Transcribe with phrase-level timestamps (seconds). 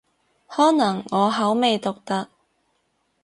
[0.47, 2.27] 可能我口味獨特